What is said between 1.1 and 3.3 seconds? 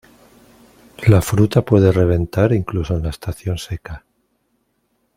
fruta puede reventar incluso en la